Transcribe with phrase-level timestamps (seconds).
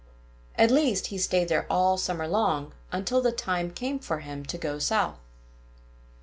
[0.55, 4.57] At least, he stayed there all summer long, until the time came for him to
[4.57, 5.19] go South.